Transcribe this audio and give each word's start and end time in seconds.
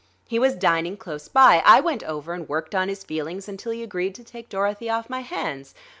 He 0.25 0.39
was 0.39 0.55
dining 0.55 0.97
close 0.97 1.27
by; 1.27 1.61
I 1.63 1.79
went 1.79 2.01
over 2.03 2.33
and 2.33 2.49
worked 2.49 2.73
on 2.73 2.89
his 2.89 3.03
feelings 3.03 3.47
until 3.47 3.71
he 3.71 3.83
agreed 3.83 4.15
to 4.15 4.23
take 4.23 4.49
Dorothy 4.49 4.89
off 4.89 5.11
my 5.11 5.19
hands. 5.19 5.75